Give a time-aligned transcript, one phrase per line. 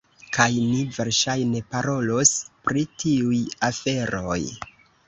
[0.35, 2.35] Kaj ni verŝajne parolos
[2.71, 4.43] pri tiuj aferoj.